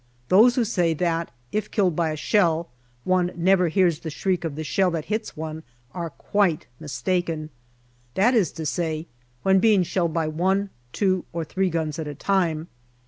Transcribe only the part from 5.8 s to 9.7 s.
are quite mistaken that is to say, when